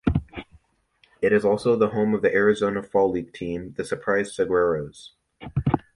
[1.21, 5.09] It is also the home of the Arizona Fall League team, the Surprise Saguaros.